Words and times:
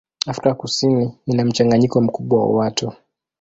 Afrika 0.27 0.53
Kusini 0.53 1.17
ina 1.25 1.45
mchanganyiko 1.45 2.01
mkubwa 2.01 2.39
wa 2.39 2.55
watu. 2.57 2.91